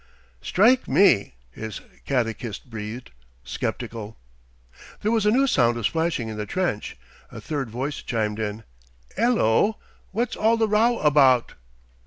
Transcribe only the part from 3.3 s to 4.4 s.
skeptical.